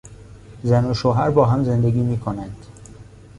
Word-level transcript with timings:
زن 0.63 0.91
و 0.91 0.93
شوهر 0.93 1.29
با 1.29 1.45
هم 1.45 1.63
زندگی 1.63 1.99
میکنند. 2.01 2.65